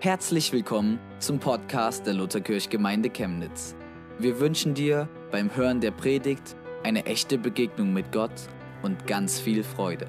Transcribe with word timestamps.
Herzlich 0.00 0.52
willkommen 0.52 1.00
zum 1.18 1.40
Podcast 1.40 2.06
der 2.06 2.14
Lutherkirchgemeinde 2.14 3.10
Chemnitz. 3.10 3.74
Wir 4.20 4.38
wünschen 4.38 4.72
dir 4.72 5.08
beim 5.32 5.56
Hören 5.56 5.80
der 5.80 5.90
Predigt 5.90 6.54
eine 6.84 7.04
echte 7.04 7.36
Begegnung 7.36 7.92
mit 7.92 8.12
Gott 8.12 8.48
und 8.82 9.08
ganz 9.08 9.40
viel 9.40 9.64
Freude. 9.64 10.06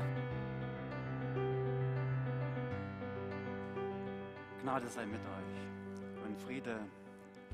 Gnade 4.62 4.88
sei 4.90 5.08
mit 5.08 5.22
euch 5.22 6.24
und 6.28 6.38
Friede 6.38 6.78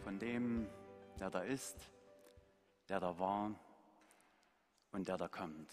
von 0.04 0.20
dem, 0.20 0.68
der 1.18 1.30
da 1.30 1.40
ist, 1.40 1.78
der 2.90 3.00
da 3.00 3.18
war 3.18 3.56
und 4.92 5.08
der 5.08 5.16
da 5.16 5.30
kommt. 5.30 5.72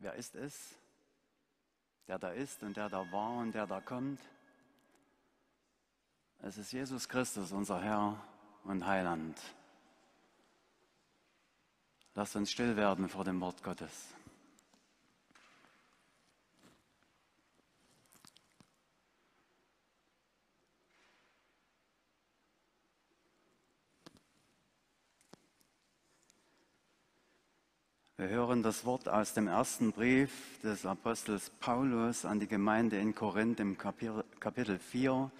Wer 0.00 0.14
ist 0.14 0.34
es, 0.34 0.74
der 2.08 2.18
da 2.18 2.30
ist 2.30 2.64
und 2.64 2.76
der 2.76 2.88
da 2.88 3.06
war 3.12 3.38
und 3.38 3.54
der 3.54 3.68
da 3.68 3.80
kommt? 3.80 4.18
Es 6.42 6.56
ist 6.56 6.72
Jesus 6.72 7.06
Christus, 7.06 7.52
unser 7.52 7.82
Herr 7.82 8.16
und 8.64 8.86
Heiland. 8.86 9.38
Lasst 12.14 12.34
uns 12.34 12.50
still 12.50 12.76
werden 12.76 13.10
vor 13.10 13.24
dem 13.24 13.42
Wort 13.42 13.62
Gottes. 13.62 14.08
Wir 28.16 28.28
hören 28.28 28.62
das 28.62 28.86
Wort 28.86 29.10
aus 29.10 29.34
dem 29.34 29.46
ersten 29.46 29.92
Brief 29.92 30.58
des 30.62 30.86
Apostels 30.86 31.50
Paulus 31.60 32.24
an 32.24 32.40
die 32.40 32.48
Gemeinde 32.48 32.98
in 32.98 33.14
Korinth 33.14 33.60
im 33.60 33.76
Kapitel 33.76 34.78
4, 34.78 35.30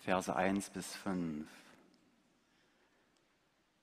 Verse 0.00 0.34
1 0.34 0.70
bis 0.70 0.94
5. 0.96 1.46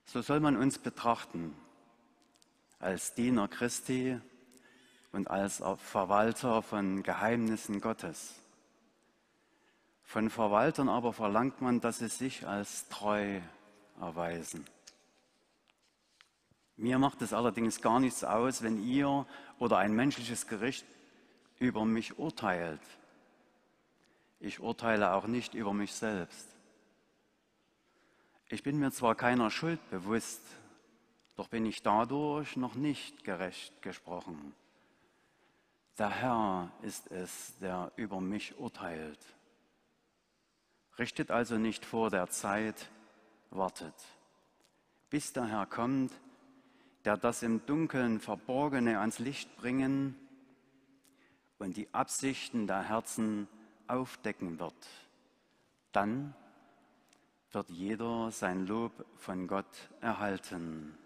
So 0.06 0.22
soll 0.22 0.40
man 0.40 0.56
uns 0.56 0.78
betrachten 0.78 1.54
als 2.80 3.14
Diener 3.14 3.48
Christi 3.48 4.20
und 5.12 5.30
als 5.30 5.62
Verwalter 5.78 6.62
von 6.62 7.02
Geheimnissen 7.02 7.80
Gottes. 7.80 8.34
Von 10.02 10.30
Verwaltern 10.30 10.88
aber 10.88 11.12
verlangt 11.12 11.60
man, 11.60 11.80
dass 11.80 11.98
sie 11.98 12.08
sich 12.08 12.46
als 12.46 12.88
treu 12.88 13.40
erweisen. 14.00 14.64
Mir 16.76 16.98
macht 16.98 17.22
es 17.22 17.32
allerdings 17.32 17.80
gar 17.80 18.00
nichts 18.00 18.24
aus, 18.24 18.62
wenn 18.62 18.82
ihr 18.82 19.26
oder 19.58 19.78
ein 19.78 19.92
menschliches 19.92 20.46
Gericht 20.46 20.86
über 21.58 21.84
mich 21.84 22.18
urteilt. 22.18 22.80
Ich 24.40 24.60
urteile 24.60 25.12
auch 25.12 25.26
nicht 25.26 25.54
über 25.54 25.72
mich 25.72 25.92
selbst. 25.92 26.48
Ich 28.48 28.62
bin 28.62 28.78
mir 28.78 28.90
zwar 28.92 29.14
keiner 29.14 29.50
Schuld 29.50 29.80
bewusst, 29.90 30.40
doch 31.36 31.48
bin 31.48 31.66
ich 31.66 31.82
dadurch 31.82 32.56
noch 32.56 32.74
nicht 32.74 33.24
gerecht 33.24 33.82
gesprochen. 33.82 34.54
Der 35.98 36.10
Herr 36.10 36.70
ist 36.82 37.10
es, 37.10 37.58
der 37.58 37.92
über 37.96 38.20
mich 38.20 38.58
urteilt. 38.58 39.18
Richtet 40.98 41.30
also 41.30 41.58
nicht 41.58 41.84
vor 41.84 42.10
der 42.10 42.28
Zeit, 42.28 42.88
wartet, 43.50 43.94
bis 45.10 45.32
der 45.32 45.46
Herr 45.46 45.66
kommt, 45.66 46.12
der 47.04 47.16
das 47.16 47.42
im 47.42 47.64
Dunkeln 47.66 48.20
Verborgene 48.20 49.00
ans 49.00 49.18
Licht 49.18 49.56
bringen 49.56 50.16
und 51.58 51.76
die 51.76 51.92
Absichten 51.92 52.66
der 52.66 52.82
Herzen 52.82 53.48
aufdecken 53.88 54.58
wird, 54.58 54.74
dann 55.92 56.34
wird 57.52 57.70
jeder 57.70 58.30
sein 58.30 58.66
Lob 58.66 58.92
von 59.16 59.46
Gott 59.46 59.88
erhalten. 60.00 60.96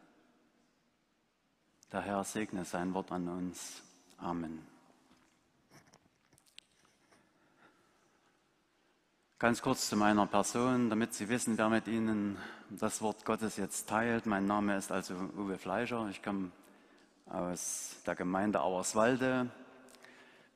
Der 1.92 2.00
Herr 2.02 2.24
segne 2.24 2.64
sein 2.64 2.94
Wort 2.94 3.12
an 3.12 3.28
uns. 3.28 3.82
Amen. 4.18 4.66
Ganz 9.38 9.60
kurz 9.60 9.88
zu 9.88 9.96
meiner 9.96 10.26
Person, 10.26 10.88
damit 10.88 11.14
Sie 11.14 11.28
wissen, 11.28 11.58
wer 11.58 11.68
mit 11.68 11.88
Ihnen 11.88 12.38
das 12.70 13.02
Wort 13.02 13.24
Gottes 13.24 13.56
jetzt 13.56 13.88
teilt. 13.88 14.24
Mein 14.24 14.46
Name 14.46 14.76
ist 14.76 14.92
also 14.92 15.14
Uwe 15.36 15.58
Fleischer. 15.58 16.08
Ich 16.10 16.22
komme 16.22 16.52
aus 17.26 17.96
der 18.06 18.14
Gemeinde 18.14 18.60
Auerswalde, 18.60 19.50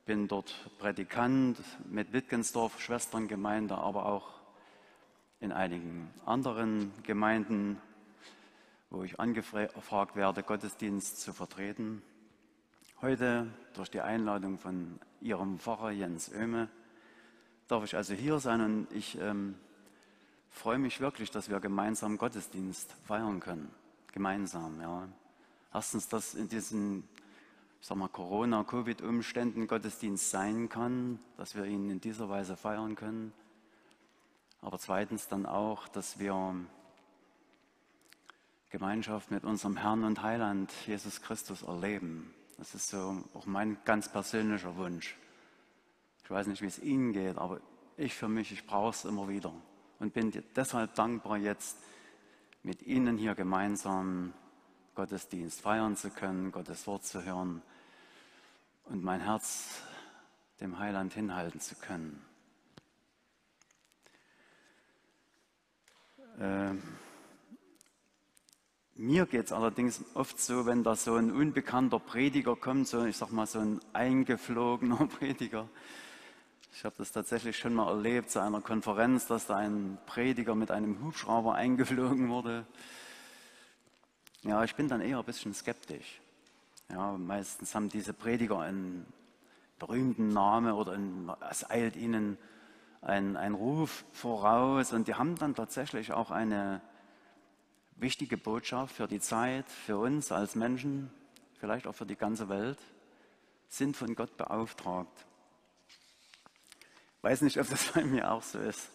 bin 0.07 0.29
dort 0.29 0.55
Predikant 0.79 1.57
mit 1.85 2.13
Wittgensdorf, 2.13 2.79
Schwesterngemeinde, 2.79 3.77
aber 3.77 4.05
auch 4.05 4.39
in 5.41 5.51
einigen 5.51 6.09
anderen 6.25 6.93
Gemeinden, 7.03 7.77
wo 8.89 9.03
ich 9.03 9.19
angefragt 9.19 10.15
werde, 10.15 10.43
Gottesdienst 10.43 11.19
zu 11.19 11.33
vertreten. 11.33 12.01
Heute 13.01 13.47
durch 13.73 13.91
die 13.91 13.99
Einladung 13.99 14.57
von 14.57 14.97
Ihrem 15.19 15.59
Pfarrer 15.59 15.91
Jens 15.91 16.31
Oehme 16.33 16.69
darf 17.67 17.83
ich 17.83 17.95
also 17.97 18.13
hier 18.13 18.39
sein 18.39 18.61
und 18.61 18.87
ich 18.93 19.19
ähm, 19.19 19.55
freue 20.49 20.79
mich 20.79 21.01
wirklich, 21.01 21.31
dass 21.31 21.49
wir 21.49 21.59
gemeinsam 21.59 22.17
Gottesdienst 22.17 22.95
feiern 23.05 23.41
können. 23.41 23.69
Gemeinsam, 24.13 24.79
ja. 24.79 25.05
Erstens, 25.73 26.07
dass 26.07 26.33
in 26.33 26.47
diesen 26.47 27.03
sag 27.87 27.97
mal, 27.97 28.09
Corona, 28.09 28.65
Covid-Umständen 28.65 29.65
Gottesdienst 29.65 30.29
sein 30.29 30.67
kann, 30.67 31.19
dass 31.37 31.55
wir 31.55 31.63
ihn 31.63 31.89
in 31.89 32.01
dieser 32.01 32.27
Weise 32.27 32.57
feiern 32.57 32.95
können. 32.95 33.31
Aber 34.61 34.77
zweitens 34.77 35.29
dann 35.29 35.45
auch, 35.45 35.87
dass 35.87 36.19
wir 36.19 36.53
Gemeinschaft 38.71 39.31
mit 39.31 39.45
unserem 39.45 39.77
Herrn 39.77 40.03
und 40.03 40.21
Heiland 40.21 40.69
Jesus 40.85 41.21
Christus 41.21 41.61
erleben. 41.61 42.33
Das 42.57 42.75
ist 42.75 42.89
so 42.89 43.23
auch 43.33 43.45
mein 43.45 43.77
ganz 43.85 44.11
persönlicher 44.11 44.75
Wunsch. 44.75 45.15
Ich 46.25 46.29
weiß 46.29 46.47
nicht, 46.47 46.61
wie 46.61 46.67
es 46.67 46.79
Ihnen 46.79 47.13
geht, 47.13 47.37
aber 47.37 47.61
ich 47.95 48.15
für 48.15 48.27
mich, 48.27 48.51
ich 48.51 48.67
brauche 48.67 48.89
es 48.89 49.05
immer 49.05 49.29
wieder 49.29 49.53
und 49.99 50.13
bin 50.13 50.33
deshalb 50.57 50.93
dankbar, 50.95 51.37
jetzt 51.37 51.77
mit 52.63 52.81
Ihnen 52.81 53.17
hier 53.17 53.33
gemeinsam 53.33 54.33
Gottesdienst 54.93 55.61
feiern 55.61 55.95
zu 55.95 56.09
können, 56.09 56.51
Gottes 56.51 56.85
Wort 56.85 57.05
zu 57.05 57.23
hören 57.23 57.61
und 58.89 59.03
mein 59.03 59.21
Herz 59.21 59.81
dem 60.59 60.79
Heiland 60.79 61.13
hinhalten 61.13 61.59
zu 61.59 61.75
können. 61.75 62.25
Äh, 66.39 66.73
mir 68.95 69.25
geht 69.25 69.45
es 69.45 69.51
allerdings 69.51 70.03
oft 70.15 70.39
so, 70.39 70.65
wenn 70.65 70.83
da 70.83 70.95
so 70.95 71.15
ein 71.15 71.31
unbekannter 71.31 71.99
Prediger 71.99 72.55
kommt, 72.55 72.87
so 72.87 73.05
ich 73.05 73.17
sag 73.17 73.31
mal 73.31 73.45
so 73.45 73.59
ein 73.59 73.79
eingeflogener 73.93 75.07
Prediger. 75.19 75.67
Ich 76.73 76.83
habe 76.83 76.95
das 76.97 77.11
tatsächlich 77.11 77.57
schon 77.57 77.73
mal 77.73 77.87
erlebt 77.87 78.29
zu 78.29 78.39
einer 78.39 78.61
Konferenz, 78.61 79.25
dass 79.25 79.47
da 79.47 79.57
ein 79.57 79.97
Prediger 80.05 80.55
mit 80.55 80.71
einem 80.71 81.03
Hubschrauber 81.03 81.55
eingeflogen 81.55 82.29
wurde. 82.29 82.65
Ja, 84.43 84.63
ich 84.63 84.75
bin 84.75 84.87
dann 84.87 85.01
eher 85.01 85.19
ein 85.19 85.25
bisschen 85.25 85.53
skeptisch. 85.53 86.21
Ja, 86.89 87.17
meistens 87.17 87.75
haben 87.75 87.89
diese 87.89 88.13
Prediger 88.13 88.59
einen 88.59 89.05
berühmten 89.77 90.29
Namen 90.29 90.73
oder 90.73 90.93
ein, 90.93 91.31
es 91.49 91.69
eilt 91.69 91.95
ihnen 91.95 92.37
ein, 93.01 93.37
ein 93.37 93.53
Ruf 93.53 94.05
voraus 94.13 94.93
und 94.93 95.07
die 95.07 95.15
haben 95.15 95.35
dann 95.35 95.53
tatsächlich 95.53 96.13
auch 96.13 96.31
eine 96.31 96.81
wichtige 97.95 98.37
Botschaft 98.37 98.95
für 98.95 99.07
die 99.07 99.19
Zeit, 99.19 99.69
für 99.69 99.97
uns 99.97 100.31
als 100.31 100.55
Menschen, 100.55 101.11
vielleicht 101.59 101.87
auch 101.87 101.95
für 101.95 102.05
die 102.05 102.15
ganze 102.15 102.49
Welt, 102.49 102.79
sind 103.69 103.97
von 103.97 104.15
Gott 104.15 104.37
beauftragt. 104.37 105.25
Ich 107.17 107.23
weiß 107.23 107.41
nicht, 107.41 107.59
ob 107.59 107.69
das 107.69 107.91
bei 107.91 108.03
mir 108.03 108.31
auch 108.31 108.43
so 108.43 108.59
ist. 108.59 108.89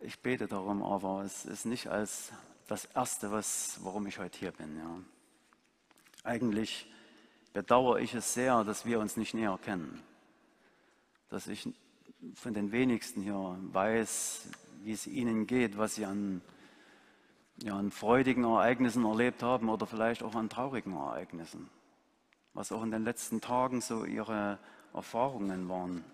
Ich 0.00 0.20
bete 0.20 0.46
darum, 0.46 0.82
aber 0.82 1.22
es 1.22 1.46
ist 1.46 1.64
nicht 1.64 1.88
als 1.88 2.32
das 2.68 2.84
Erste, 2.84 3.32
was, 3.32 3.78
warum 3.82 4.06
ich 4.06 4.18
heute 4.18 4.38
hier 4.38 4.52
bin. 4.52 4.76
Ja. 4.76 5.15
Eigentlich 6.26 6.90
bedauere 7.52 8.00
ich 8.00 8.12
es 8.12 8.34
sehr, 8.34 8.64
dass 8.64 8.84
wir 8.84 8.98
uns 8.98 9.16
nicht 9.16 9.32
näher 9.32 9.60
kennen. 9.62 10.02
Dass 11.28 11.46
ich 11.46 11.72
von 12.34 12.52
den 12.52 12.72
wenigsten 12.72 13.22
hier 13.22 13.56
weiß, 13.72 14.48
wie 14.82 14.90
es 14.90 15.06
ihnen 15.06 15.46
geht, 15.46 15.78
was 15.78 15.94
sie 15.94 16.04
an, 16.04 16.42
ja, 17.62 17.76
an 17.76 17.92
freudigen 17.92 18.42
Ereignissen 18.42 19.04
erlebt 19.04 19.44
haben 19.44 19.68
oder 19.68 19.86
vielleicht 19.86 20.24
auch 20.24 20.34
an 20.34 20.48
traurigen 20.48 20.94
Ereignissen. 20.94 21.70
Was 22.54 22.72
auch 22.72 22.82
in 22.82 22.90
den 22.90 23.04
letzten 23.04 23.40
Tagen 23.40 23.80
so 23.80 24.04
ihre 24.04 24.58
Erfahrungen 24.94 25.68
waren. 25.68 26.04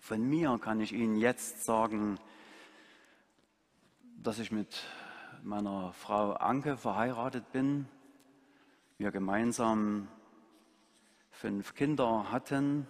Von 0.00 0.28
mir 0.28 0.58
kann 0.60 0.80
ich 0.80 0.92
Ihnen 0.92 1.14
jetzt 1.14 1.64
sagen, 1.64 2.18
dass 4.16 4.40
ich 4.40 4.50
mit 4.50 4.82
meiner 5.44 5.92
Frau 5.92 6.32
Anke 6.32 6.76
verheiratet 6.76 7.52
bin. 7.52 7.86
Wir 8.98 9.10
gemeinsam 9.10 10.08
fünf 11.30 11.74
Kinder 11.74 12.32
hatten 12.32 12.86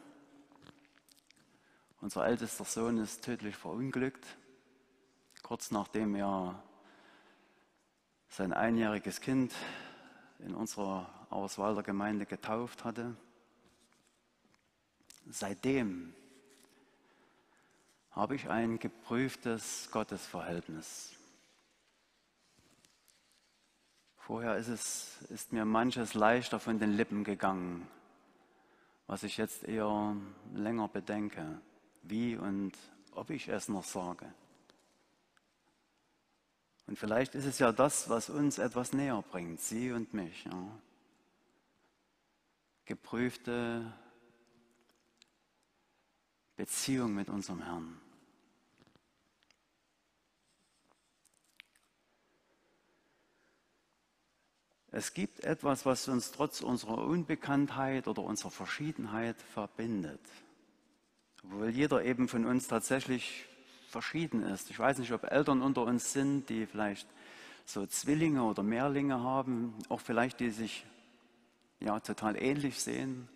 Unser 2.01 2.27
ältester 2.27 2.65
Sohn 2.65 2.99
ist 2.99 3.25
tödlich 3.25 3.57
verunglückt, 3.57 4.25
kurz 5.43 5.73
nachdem 5.73 6.15
er 6.15 6.63
sein 8.29 8.53
einjähriges 8.53 9.21
Kind 9.21 9.53
in 10.39 10.55
unserer 10.55 11.11
Auerswalder 11.29 11.83
Gemeinde 11.83 12.25
getauft 12.25 12.85
hatte. 12.85 13.17
Seitdem 15.29 16.15
habe 18.13 18.37
ich 18.37 18.49
ein 18.49 18.79
geprüftes 18.79 19.89
Gottesverhältnis. 19.91 21.17
Vorher 24.27 24.57
ist, 24.57 24.67
es, 24.67 25.19
ist 25.31 25.53
mir 25.53 25.65
manches 25.65 26.15
leichter 26.15 26.59
von 26.59 26.81
den 26.81 26.97
Lippen 26.97 27.23
gegangen, 27.23 27.87
was 29.07 29.23
ich 29.23 29.37
jetzt 29.37 29.63
eher 29.63 30.17
länger 30.53 30.89
bedenke, 30.89 31.61
wie 32.03 32.35
und 32.35 32.73
ob 33.13 33.31
ich 33.31 33.47
es 33.47 33.69
noch 33.69 33.85
sage. 33.85 34.27
Und 36.89 36.99
vielleicht 36.99 37.37
ist 37.37 37.45
es 37.45 37.61
ja 37.61 37.71
das, 37.71 38.11
was 38.11 38.29
uns 38.29 38.59
etwas 38.59 38.93
näher 38.93 39.23
bringt, 39.31 39.61
Sie 39.61 39.93
und 39.93 40.13
mich. 40.13 40.45
Ja. 40.45 40.73
Geprüfte 42.85 43.93
Beziehung 46.57 47.15
mit 47.15 47.29
unserem 47.29 47.63
Herrn. 47.63 48.01
Es 54.97 55.13
gibt 55.13 55.45
etwas, 55.45 55.85
was 55.85 56.09
uns 56.09 56.33
trotz 56.33 56.63
unserer 56.63 56.97
Unbekanntheit 56.97 58.09
oder 58.09 58.23
unserer 58.23 58.51
Verschiedenheit 58.51 59.37
verbindet. 59.43 60.23
Obwohl 61.45 61.69
jeder 61.69 62.03
eben 62.03 62.29
von 62.29 62.47
uns 62.47 62.67
tatsächlich 62.67 63.45
verschieden 63.91 64.43
ist. 64.43 64.71
Ich 64.71 64.79
weiß 64.79 64.97
nicht, 64.97 65.13
ob 65.13 65.31
Eltern 65.31 65.61
unter 65.61 65.83
uns 65.83 66.15
sind, 66.15 66.49
die 66.49 66.65
vielleicht 66.65 67.07
so 67.67 67.85
Zwillinge 67.85 68.43
oder 68.43 68.63
Mehrlinge 68.63 69.21
haben, 69.21 69.75
auch 69.91 70.01
vielleicht 70.01 70.41
die 70.41 70.49
sich 70.49 70.87
ja 71.79 72.01
total 72.01 72.43
ähnlich 72.43 72.81
sehen. 72.81 73.29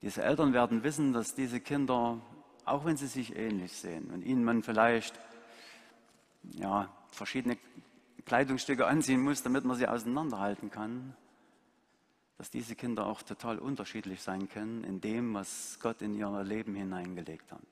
Diese 0.00 0.22
Eltern 0.22 0.54
werden 0.54 0.82
wissen, 0.82 1.12
dass 1.12 1.34
diese 1.34 1.60
Kinder, 1.60 2.18
auch 2.64 2.86
wenn 2.86 2.96
sie 2.96 3.08
sich 3.08 3.36
ähnlich 3.36 3.72
sehen 3.76 4.10
und 4.10 4.22
ihnen 4.22 4.42
man 4.42 4.62
vielleicht 4.62 5.20
ja, 6.44 6.90
verschiedene 7.10 7.58
Kleidungsstücke 8.26 8.86
anziehen 8.86 9.22
muss, 9.22 9.42
damit 9.42 9.64
man 9.64 9.76
sie 9.76 9.86
auseinanderhalten 9.86 10.70
kann, 10.70 11.16
dass 12.38 12.50
diese 12.50 12.74
Kinder 12.74 13.06
auch 13.06 13.22
total 13.22 13.58
unterschiedlich 13.58 14.20
sein 14.20 14.48
können 14.48 14.84
in 14.84 15.00
dem, 15.00 15.32
was 15.32 15.78
Gott 15.80 16.02
in 16.02 16.12
ihr 16.12 16.42
Leben 16.42 16.74
hineingelegt 16.74 17.50
hat. 17.52 17.62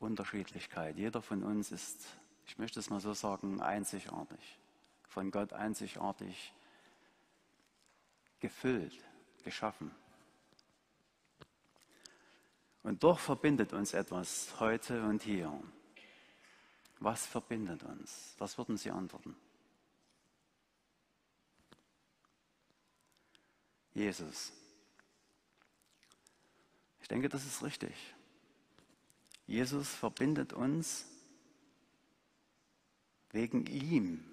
Unterschiedlichkeit. 0.00 0.96
Jeder 0.96 1.22
von 1.22 1.42
uns 1.42 1.72
ist, 1.72 2.06
ich 2.46 2.58
möchte 2.58 2.80
es 2.80 2.90
mal 2.90 3.00
so 3.00 3.14
sagen, 3.14 3.60
einzigartig. 3.60 4.58
Von 5.06 5.30
Gott 5.30 5.52
einzigartig 5.52 6.52
gefüllt, 8.40 8.94
geschaffen. 9.44 9.90
Und 12.82 13.02
doch 13.02 13.18
verbindet 13.18 13.72
uns 13.72 13.94
etwas 13.94 14.54
heute 14.60 15.02
und 15.04 15.22
hier. 15.22 15.52
Was 17.00 17.26
verbindet 17.26 17.82
uns? 17.84 18.34
Was 18.38 18.58
würden 18.58 18.76
Sie 18.76 18.90
antworten? 18.90 19.36
Jesus. 23.94 24.52
Ich 27.00 27.08
denke, 27.08 27.28
das 27.28 27.44
ist 27.44 27.62
richtig. 27.62 27.94
Jesus 29.46 29.88
verbindet 29.88 30.52
uns 30.52 31.06
wegen 33.30 33.66
ihm. 33.66 34.24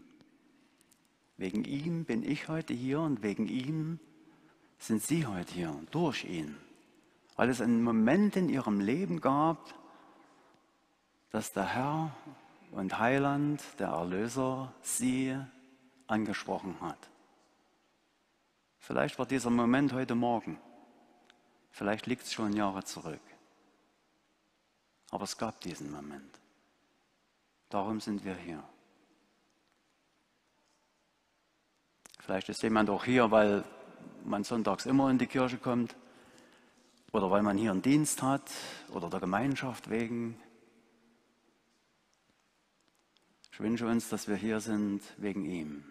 Wegen 1.38 1.64
ihm 1.66 2.06
bin 2.06 2.24
ich 2.24 2.48
heute 2.48 2.74
hier 2.74 3.00
und 3.00 3.22
wegen 3.22 3.48
ihm 3.48 4.00
sind 4.78 5.02
Sie 5.02 5.26
heute 5.26 5.54
hier, 5.54 5.84
durch 5.92 6.26
ihn. 6.26 6.58
Weil 7.36 7.50
es 7.50 7.62
einen 7.62 7.84
Moment 7.84 8.36
in 8.36 8.50
Ihrem 8.50 8.80
Leben 8.80 9.20
gab, 9.22 9.74
dass 11.32 11.52
der 11.52 11.74
Herr 11.74 12.16
und 12.76 13.00
Heiland, 13.00 13.64
der 13.80 13.88
Erlöser, 13.88 14.74
sie 14.82 15.38
angesprochen 16.08 16.76
hat. 16.82 17.00
Vielleicht 18.80 19.18
war 19.18 19.26
dieser 19.26 19.50
Moment 19.50 19.94
heute 19.94 20.14
Morgen, 20.14 20.60
vielleicht 21.72 22.06
liegt 22.06 22.24
es 22.24 22.34
schon 22.34 22.54
Jahre 22.54 22.84
zurück. 22.84 23.22
Aber 25.10 25.24
es 25.24 25.38
gab 25.38 25.62
diesen 25.62 25.90
Moment. 25.90 26.40
Darum 27.70 28.02
sind 28.02 28.26
wir 28.26 28.36
hier. 28.36 28.62
Vielleicht 32.20 32.50
ist 32.50 32.62
jemand 32.62 32.90
auch 32.90 33.06
hier, 33.06 33.32
weil 33.32 33.64
man 34.26 34.44
sonntags 34.44 34.86
immer 34.86 35.10
in 35.10 35.18
die 35.18 35.28
Kirche 35.28 35.58
kommt 35.58 35.96
oder 37.14 37.32
weil 37.32 37.42
man 37.42 37.58
hier 37.58 37.72
einen 37.72 37.82
Dienst 37.82 38.22
hat 38.22 38.52
oder 38.90 39.10
der 39.10 39.22
Gemeinschaft 39.22 39.90
wegen 39.90 40.38
Ich 43.56 43.62
wünsche 43.62 43.88
uns, 43.88 44.10
dass 44.10 44.28
wir 44.28 44.36
hier 44.36 44.60
sind 44.60 45.02
wegen 45.16 45.46
ihm. 45.46 45.86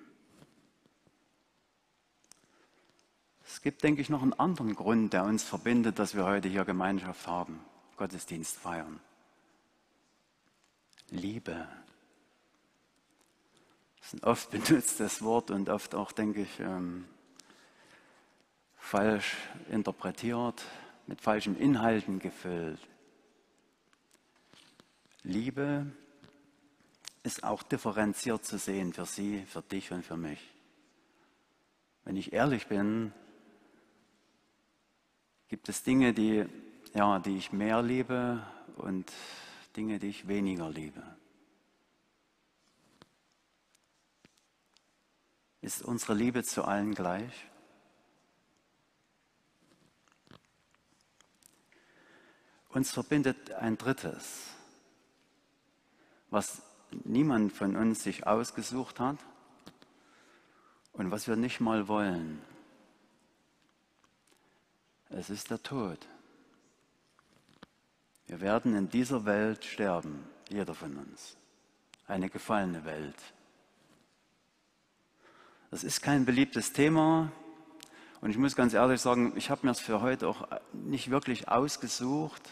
Es 3.46 3.62
gibt, 3.62 3.82
denke 3.82 4.02
ich, 4.02 4.10
noch 4.10 4.20
einen 4.20 4.34
anderen 4.34 4.74
Grund, 4.74 5.14
der 5.14 5.24
uns 5.24 5.44
verbindet, 5.44 5.98
dass 5.98 6.14
wir 6.14 6.26
heute 6.26 6.46
hier 6.46 6.66
Gemeinschaft 6.66 7.26
haben, 7.26 7.64
Gottesdienst 7.96 8.58
feiern. 8.58 9.00
Liebe. 11.08 11.66
Das 13.96 14.12
ist 14.12 14.22
ein 14.22 14.24
oft 14.24 14.50
benutztes 14.66 15.22
Wort 15.22 15.50
und 15.50 15.70
oft 15.70 15.94
auch, 15.94 16.12
denke 16.12 16.42
ich, 16.42 16.60
ähm, 16.60 17.06
falsch 18.76 19.38
interpretiert, 19.70 20.62
mit 21.06 21.22
falschen 21.22 21.56
Inhalten 21.56 22.18
gefüllt. 22.18 22.80
Liebe 25.22 25.90
ist 27.24 27.42
auch 27.42 27.62
differenziert 27.62 28.44
zu 28.44 28.58
sehen 28.58 28.92
für 28.92 29.06
Sie, 29.06 29.44
für 29.46 29.62
dich 29.62 29.90
und 29.90 30.04
für 30.04 30.16
mich. 30.16 30.38
Wenn 32.04 32.16
ich 32.16 32.34
ehrlich 32.34 32.66
bin, 32.66 33.12
gibt 35.48 35.70
es 35.70 35.82
Dinge, 35.82 36.12
die, 36.12 36.44
ja, 36.92 37.18
die 37.18 37.38
ich 37.38 37.50
mehr 37.50 37.80
liebe 37.80 38.46
und 38.76 39.10
Dinge, 39.74 39.98
die 39.98 40.08
ich 40.08 40.28
weniger 40.28 40.68
liebe. 40.68 41.02
Ist 45.62 45.80
unsere 45.80 46.12
Liebe 46.12 46.44
zu 46.44 46.64
allen 46.64 46.94
gleich? 46.94 47.32
Uns 52.68 52.90
verbindet 52.90 53.50
ein 53.52 53.78
drittes, 53.78 54.50
was 56.28 56.60
niemand 57.04 57.52
von 57.52 57.76
uns 57.76 58.02
sich 58.02 58.26
ausgesucht 58.26 59.00
hat 59.00 59.18
und 60.92 61.10
was 61.10 61.26
wir 61.26 61.36
nicht 61.36 61.60
mal 61.60 61.88
wollen. 61.88 62.40
Es 65.10 65.30
ist 65.30 65.50
der 65.50 65.62
Tod. 65.62 65.98
Wir 68.26 68.40
werden 68.40 68.74
in 68.74 68.88
dieser 68.88 69.24
Welt 69.24 69.64
sterben, 69.64 70.24
jeder 70.48 70.74
von 70.74 70.96
uns. 70.96 71.36
Eine 72.06 72.28
gefallene 72.30 72.84
Welt. 72.84 73.16
Das 75.70 75.84
ist 75.84 76.02
kein 76.02 76.24
beliebtes 76.24 76.72
Thema. 76.72 77.32
Und 78.20 78.30
ich 78.30 78.38
muss 78.38 78.56
ganz 78.56 78.72
ehrlich 78.72 79.00
sagen, 79.00 79.32
ich 79.36 79.50
habe 79.50 79.66
mir 79.66 79.72
es 79.72 79.80
für 79.80 80.00
heute 80.00 80.28
auch 80.28 80.48
nicht 80.72 81.10
wirklich 81.10 81.48
ausgesucht. 81.48 82.42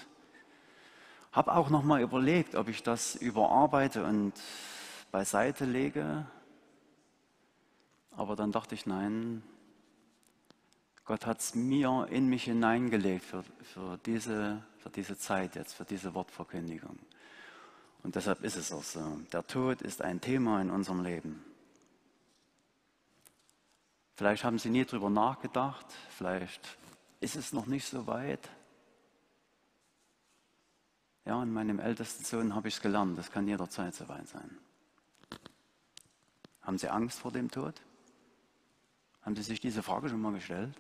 Habe 1.32 1.54
auch 1.54 1.70
noch 1.70 1.82
mal 1.82 2.02
überlegt, 2.02 2.54
ob 2.54 2.68
ich 2.68 2.82
das 2.82 3.14
überarbeite 3.14 4.04
und 4.04 4.34
beiseite 5.10 5.64
lege. 5.64 6.26
Aber 8.10 8.36
dann 8.36 8.52
dachte 8.52 8.74
ich, 8.74 8.84
nein, 8.84 9.42
Gott 11.04 11.26
hat 11.26 11.40
es 11.40 11.54
mir 11.54 12.06
in 12.10 12.28
mich 12.28 12.44
hineingelegt 12.44 13.24
für, 13.24 13.42
für, 13.62 13.98
diese, 14.04 14.62
für 14.78 14.90
diese 14.90 15.18
Zeit 15.18 15.56
jetzt, 15.56 15.74
für 15.74 15.84
diese 15.84 16.14
Wortverkündigung. 16.14 16.98
Und 18.02 18.14
deshalb 18.14 18.42
ist 18.42 18.56
es 18.56 18.70
auch 18.72 18.82
so. 18.82 19.18
Der 19.32 19.46
Tod 19.46 19.80
ist 19.82 20.02
ein 20.02 20.20
Thema 20.20 20.60
in 20.60 20.70
unserem 20.70 21.02
Leben. 21.02 21.42
Vielleicht 24.16 24.44
haben 24.44 24.58
Sie 24.58 24.70
nie 24.70 24.84
drüber 24.84 25.08
nachgedacht, 25.10 25.86
vielleicht 26.10 26.76
ist 27.20 27.36
es 27.36 27.52
noch 27.52 27.66
nicht 27.66 27.86
so 27.86 28.06
weit. 28.06 28.50
Ja, 31.24 31.40
an 31.40 31.52
meinem 31.52 31.78
ältesten 31.78 32.24
Sohn 32.24 32.54
habe 32.54 32.68
ich 32.68 32.74
es 32.74 32.80
gelernt, 32.80 33.16
das 33.16 33.30
kann 33.30 33.46
jederzeit 33.46 33.94
so 33.94 34.08
weit 34.08 34.28
sein. 34.28 34.58
Haben 36.62 36.78
Sie 36.78 36.88
Angst 36.88 37.18
vor 37.18 37.32
dem 37.32 37.50
Tod? 37.50 37.80
Haben 39.22 39.36
Sie 39.36 39.42
sich 39.42 39.60
diese 39.60 39.82
Frage 39.82 40.08
schon 40.08 40.20
mal 40.20 40.32
gestellt? 40.32 40.74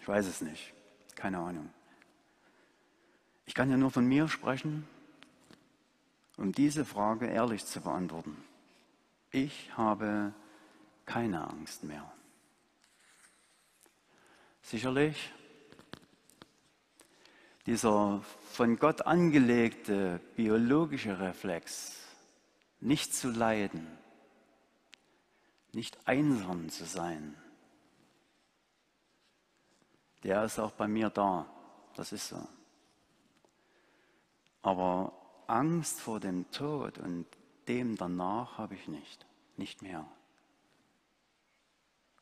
Ich 0.00 0.08
weiß 0.08 0.26
es 0.26 0.40
nicht. 0.40 0.74
keine 1.14 1.38
Ahnung. 1.38 1.70
Ich 3.46 3.54
kann 3.54 3.70
ja 3.70 3.76
nur 3.76 3.92
von 3.92 4.04
mir 4.06 4.26
sprechen, 4.28 4.88
um 6.36 6.50
diese 6.50 6.84
Frage 6.84 7.26
ehrlich 7.26 7.64
zu 7.66 7.80
beantworten. 7.80 8.42
Ich 9.30 9.70
habe 9.76 10.32
keine 11.06 11.48
Angst 11.48 11.84
mehr. 11.84 12.10
Sicherlich, 14.62 15.32
dieser 17.66 18.22
von 18.52 18.76
Gott 18.78 19.02
angelegte 19.02 20.20
biologische 20.36 21.18
Reflex, 21.18 21.96
nicht 22.80 23.14
zu 23.14 23.30
leiden, 23.30 23.86
nicht 25.72 26.06
einsam 26.06 26.68
zu 26.68 26.84
sein, 26.84 27.34
der 30.22 30.44
ist 30.44 30.58
auch 30.58 30.72
bei 30.72 30.86
mir 30.86 31.10
da. 31.10 31.46
Das 31.94 32.12
ist 32.12 32.28
so. 32.28 32.48
Aber 34.62 35.12
Angst 35.46 36.00
vor 36.00 36.20
dem 36.20 36.50
Tod 36.50 36.98
und 36.98 37.26
dem 37.68 37.96
danach 37.96 38.58
habe 38.58 38.74
ich 38.74 38.88
nicht, 38.88 39.26
nicht 39.56 39.82
mehr. 39.82 40.06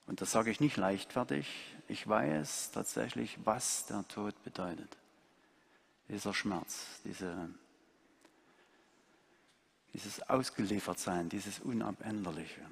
Und 0.06 0.20
das 0.20 0.32
sage 0.32 0.50
ich 0.50 0.60
nicht 0.60 0.76
leichtfertig. 0.76 1.76
Ich 1.88 2.08
weiß 2.08 2.72
tatsächlich, 2.72 3.38
was 3.44 3.86
der 3.86 4.06
Tod 4.08 4.42
bedeutet. 4.42 4.99
Dieser 6.10 6.34
Schmerz, 6.34 7.00
diese, 7.04 7.48
dieses 9.94 10.28
Ausgeliefertsein, 10.28 11.28
dieses 11.28 11.60
Unabänderliche. 11.60 12.62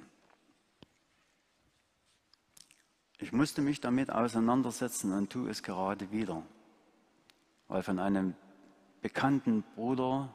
Ich 3.19 3.31
musste 3.31 3.61
mich 3.61 3.79
damit 3.79 4.11
auseinandersetzen 4.11 5.13
und 5.13 5.29
tue 5.29 5.49
es 5.49 5.63
gerade 5.63 6.11
wieder, 6.11 6.43
weil 7.69 7.81
von 7.81 7.97
einem 7.97 8.35
bekannten 9.01 9.63
Bruder, 9.75 10.33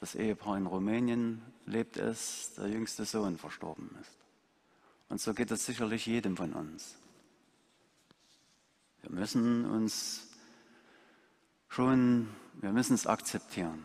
das 0.00 0.14
Ehepaar 0.14 0.56
in 0.56 0.66
Rumänien 0.66 1.42
lebt 1.66 1.98
es, 1.98 2.54
der 2.54 2.68
jüngste 2.68 3.04
Sohn 3.04 3.36
verstorben 3.36 3.90
ist. 4.00 4.18
Und 5.10 5.20
so 5.20 5.34
geht 5.34 5.50
es 5.50 5.66
sicherlich 5.66 6.06
jedem 6.06 6.38
von 6.38 6.54
uns. 6.54 6.96
Wir 9.02 9.10
müssen 9.10 9.66
uns 9.66 10.31
schon, 11.72 12.28
wir 12.54 12.70
müssen 12.70 12.94
es 12.94 13.06
akzeptieren. 13.06 13.82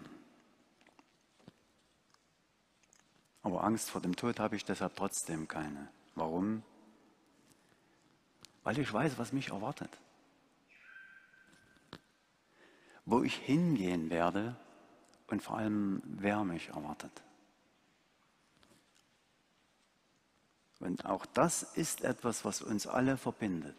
Aber 3.41 3.63
Angst 3.63 3.89
vor 3.89 4.01
dem 4.01 4.15
Tod 4.15 4.39
habe 4.39 4.55
ich 4.55 4.65
deshalb 4.65 4.95
trotzdem 4.95 5.47
keine. 5.47 5.87
Warum? 6.15 6.63
weil 8.67 8.79
ich 8.79 8.91
weiß, 8.91 9.17
was 9.17 9.31
mich 9.31 9.47
erwartet. 9.47 9.89
Wo 13.05 13.23
ich 13.23 13.37
hingehen 13.37 14.09
werde 14.09 14.57
und 15.27 15.41
vor 15.41 15.57
allem, 15.57 16.01
wer 16.03 16.43
mich 16.43 16.67
erwartet. 16.67 17.13
Und 20.81 21.05
auch 21.05 21.25
das 21.27 21.63
ist 21.63 22.03
etwas, 22.03 22.43
was 22.43 22.61
uns 22.61 22.87
alle 22.87 23.15
verbindet. 23.15 23.77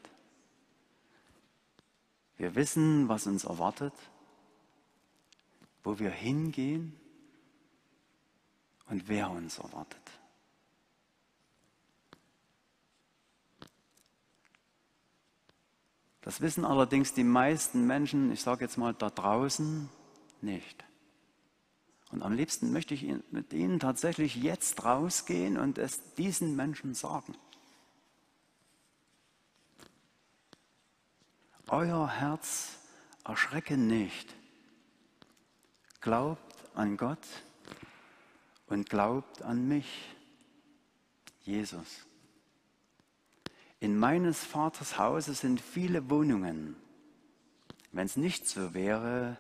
Wir 2.39 2.55
wissen, 2.55 3.09
was 3.09 3.27
uns 3.27 3.45
erwartet, 3.45 3.93
wo 5.83 5.99
wir 5.99 6.11
hingehen 6.11 6.99
und 8.89 9.09
wer 9.09 9.31
uns 9.31 9.59
erwartet. 9.59 10.01
Das 16.21 16.41
wissen 16.41 16.65
allerdings 16.65 17.13
die 17.15 17.25
meisten 17.25 17.87
Menschen, 17.87 18.31
ich 18.31 18.43
sage 18.43 18.65
jetzt 18.65 18.77
mal 18.77 18.95
da 18.95 19.11
draußen, 19.11 19.89
nicht. 20.41 20.85
Und 22.11 22.23
am 22.23 22.35
liebsten 22.35 22.73
möchte 22.73 22.95
ich 22.95 23.05
mit 23.31 23.53
ihnen 23.53 23.81
tatsächlich 23.81 24.37
jetzt 24.37 24.85
rausgehen 24.85 25.57
und 25.59 25.79
es 25.79 26.15
diesen 26.15 26.55
Menschen 26.55 26.95
sagen. 26.95 27.35
Euer 31.71 32.09
Herz 32.09 32.79
erschrecke 33.25 33.77
nicht. 33.77 34.35
Glaubt 36.01 36.55
an 36.75 36.97
Gott 36.97 37.27
und 38.69 38.89
glaubt 38.89 39.43
an 39.43 39.69
mich, 39.69 40.15
Jesus. 41.43 42.07
In 43.81 43.99
meines 43.99 44.43
Vaters 44.45 44.99
Hause 44.99 45.35
sind 45.35 45.61
viele 45.61 46.09
Wohnungen. 46.09 46.75
Wenn 47.93 48.07
es 48.07 48.17
nicht 48.17 48.49
so 48.49 48.73
wäre, 48.73 49.37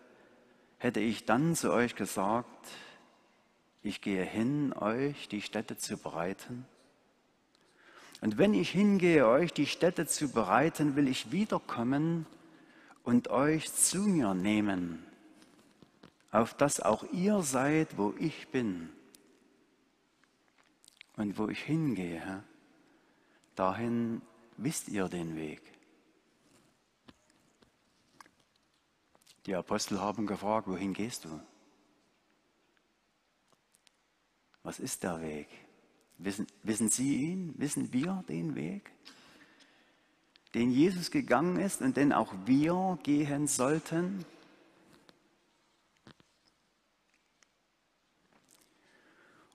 hätte 0.76 1.00
ich 1.00 1.24
dann 1.24 1.56
zu 1.56 1.72
euch 1.72 1.96
gesagt, 1.96 2.68
ich 3.82 4.02
gehe 4.02 4.24
hin, 4.24 4.74
euch 4.74 5.28
die 5.28 5.40
Städte 5.40 5.78
zu 5.78 5.96
bereiten. 5.96 6.66
Und 8.20 8.38
wenn 8.38 8.54
ich 8.54 8.70
hingehe, 8.70 9.26
euch 9.26 9.52
die 9.52 9.66
Städte 9.66 10.06
zu 10.06 10.28
bereiten, 10.28 10.96
will 10.96 11.06
ich 11.06 11.30
wiederkommen 11.30 12.26
und 13.04 13.28
euch 13.28 13.72
zu 13.72 14.00
mir 14.00 14.34
nehmen, 14.34 15.04
auf 16.30 16.54
dass 16.54 16.80
auch 16.80 17.04
ihr 17.12 17.42
seid, 17.42 17.96
wo 17.96 18.14
ich 18.18 18.48
bin. 18.48 18.90
Und 21.16 21.38
wo 21.38 21.48
ich 21.48 21.62
hingehe, 21.62 22.42
dahin 23.54 24.22
wisst 24.56 24.88
ihr 24.88 25.08
den 25.08 25.36
Weg. 25.36 25.62
Die 29.46 29.54
Apostel 29.54 30.00
haben 30.00 30.26
gefragt, 30.26 30.68
wohin 30.68 30.92
gehst 30.92 31.24
du? 31.24 31.40
Was 34.62 34.78
ist 34.78 35.02
der 35.02 35.20
Weg? 35.22 35.48
Wissen, 36.18 36.46
wissen 36.64 36.88
Sie 36.88 37.30
ihn? 37.30 37.54
Wissen 37.56 37.92
wir 37.92 38.24
den 38.28 38.54
Weg? 38.54 38.90
Den 40.54 40.70
Jesus 40.70 41.10
gegangen 41.10 41.58
ist 41.58 41.80
und 41.80 41.96
den 41.96 42.12
auch 42.12 42.34
wir 42.44 42.98
gehen 43.02 43.46
sollten? 43.46 44.24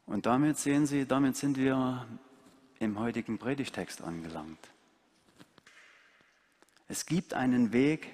Und 0.06 0.26
damit 0.26 0.58
sehen 0.58 0.86
Sie, 0.86 1.06
damit 1.06 1.36
sind 1.36 1.58
wir 1.58 2.08
im 2.80 3.00
heutigen 3.00 3.40
Predigtext 3.40 4.02
angelangt. 4.02 4.70
Es 6.88 7.06
gibt 7.06 7.34
einen 7.34 7.74
Weg, 7.74 8.08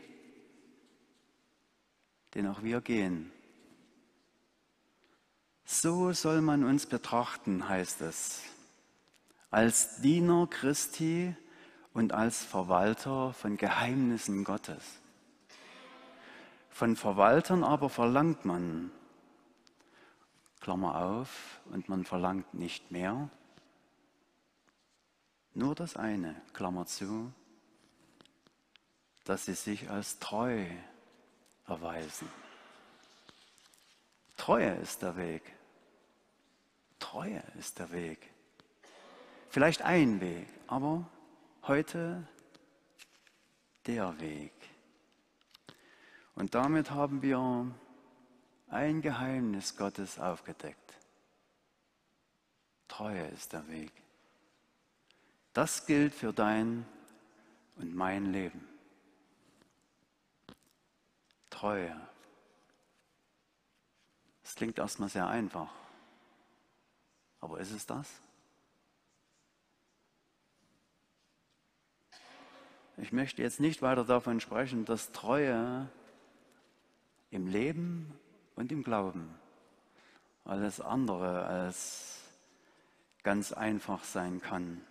den 2.36 2.48
auch 2.48 2.63
wir 2.63 2.82
gehen. 2.82 3.32
So 5.72 6.14
soll 6.14 6.42
man 6.42 6.64
uns 6.64 6.88
betrachten, 6.88 7.70
heißt 7.70 8.02
es, 8.02 8.42
als 9.52 10.02
Diener 10.02 10.48
Christi 10.50 11.36
und 11.94 12.12
als 12.12 12.44
Verwalter 12.44 13.34
von 13.34 13.56
Geheimnissen 13.56 14.44
Gottes. 14.44 14.84
Von 16.72 16.96
Verwaltern 16.96 17.64
aber 17.64 17.92
verlangt 17.92 18.46
man, 18.46 18.90
Klammer 20.60 20.96
auf, 20.96 21.62
und 21.66 21.88
man 21.88 22.04
verlangt 22.04 22.52
nicht 22.56 22.90
mehr, 22.90 23.30
nur 25.54 25.76
das 25.76 25.96
eine, 25.96 26.42
Klammer 26.52 26.88
zu, 26.88 27.32
dass 29.24 29.46
sie 29.46 29.54
sich 29.54 29.88
als 29.88 30.18
treu 30.18 30.66
erweisen. 31.68 32.28
Treue 34.36 34.74
ist 34.78 35.04
der 35.04 35.16
Weg. 35.16 35.59
Treue 37.00 37.41
ist 37.58 37.79
der 37.79 37.91
Weg. 37.91 38.29
Vielleicht 39.50 39.82
ein 39.82 40.22
Weg, 40.22 40.48
aber 40.68 41.10
heute 41.63 42.27
der 43.88 44.20
Weg. 44.20 44.53
Und 46.36 46.53
damit 46.53 46.91
haben 46.91 47.22
wir 47.22 47.65
ein 48.70 49.01
Geheimnis 49.01 49.75
Gottes 49.75 50.20
aufgedeckt. 50.20 50.94
Treue 52.88 53.25
ist 53.27 53.53
der 53.53 53.68
Weg. 53.68 53.91
Das 55.53 55.86
gilt 55.86 56.13
für 56.13 56.32
dein 56.32 56.86
und 57.77 57.96
mein 57.96 58.32
Leben. 58.32 58.68
Treue. 61.50 62.00
Das 64.44 64.56
klingt 64.56 64.77
erstmal 64.77 65.10
sehr 65.10 65.27
einfach. 65.27 65.72
Aber 67.39 67.60
ist 67.60 67.72
es 67.72 67.86
das? 67.86 68.22
Ich 72.98 73.13
möchte 73.13 73.41
jetzt 73.41 73.60
nicht 73.62 73.81
weiter 73.81 74.03
davon 74.03 74.41
sprechen, 74.41 74.84
dass 74.84 75.12
Treue 75.13 75.89
im 77.31 77.48
Leben 77.48 78.13
und 78.55 78.72
im 78.72 78.84
Glauben 78.84 79.34
alles 80.43 80.81
andere 80.81 81.46
als 81.46 82.19
ganz 83.24 83.53
einfach 83.53 84.03
sein 84.03 84.41
kann. 84.41 84.81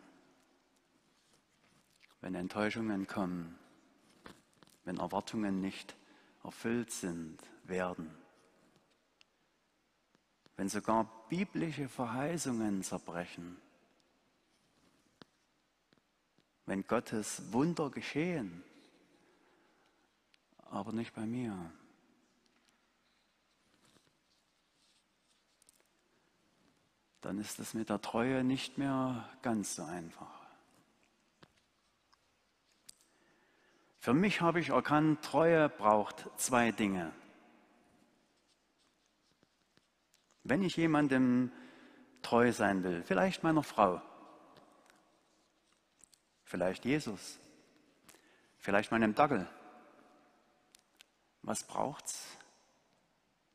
Wenn 2.20 2.34
Enttäuschungen 2.34 3.06
kommen, 3.06 3.58
wenn 4.84 4.98
Erwartungen 4.98 5.60
nicht 5.60 5.96
erfüllt 6.42 6.90
sind, 6.90 7.38
werden. 7.64 8.10
Wenn 10.58 10.68
sogar 10.68 11.04
biblische 11.28 11.88
Verheißungen 11.88 12.82
zerbrechen. 12.82 13.56
Wenn 16.66 16.84
Gottes 16.84 17.52
Wunder 17.52 17.90
geschehen, 17.90 18.64
aber 20.68 20.92
nicht 20.92 21.14
bei 21.14 21.24
mir. 21.24 21.54
Dann 27.20 27.38
ist 27.38 27.60
es 27.60 27.72
mit 27.72 27.88
der 27.88 28.00
Treue 28.00 28.42
nicht 28.42 28.78
mehr 28.78 29.28
ganz 29.42 29.76
so 29.76 29.84
einfach. 29.84 30.44
Für 34.00 34.12
mich 34.12 34.40
habe 34.40 34.58
ich 34.58 34.70
erkannt, 34.70 35.24
Treue 35.24 35.68
braucht 35.68 36.26
zwei 36.36 36.72
Dinge. 36.72 37.12
Wenn 40.48 40.62
ich 40.62 40.76
jemandem 40.76 41.52
treu 42.22 42.52
sein 42.52 42.82
will, 42.82 43.02
vielleicht 43.02 43.42
meiner 43.42 43.62
Frau, 43.62 44.00
vielleicht 46.44 46.86
Jesus, 46.86 47.38
vielleicht 48.56 48.90
meinem 48.90 49.14
Dackel, 49.14 49.46
was 51.42 51.64
braucht's? 51.64 52.38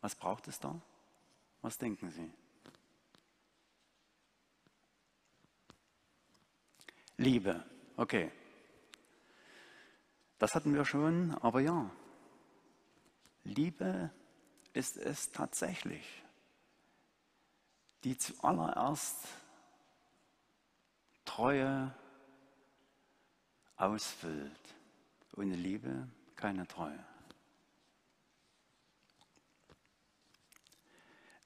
Was 0.01 0.15
braucht 0.15 0.47
es 0.47 0.59
da? 0.59 0.79
Was 1.63 1.79
denken 1.79 2.11
Sie? 2.11 2.31
Liebe, 7.17 7.65
okay. 7.97 8.31
Das 10.37 10.53
hatten 10.53 10.75
wir 10.75 10.85
schon, 10.85 11.33
aber 11.41 11.59
ja, 11.61 11.89
Liebe 13.43 14.11
ist 14.73 14.97
es 14.97 15.31
tatsächlich, 15.31 16.22
die 18.03 18.17
zuallererst 18.17 19.27
Treue 21.25 21.93
ausfüllt. 23.77 24.51
Ohne 25.35 25.55
Liebe 25.55 26.07
keine 26.35 26.67
Treue. 26.67 26.99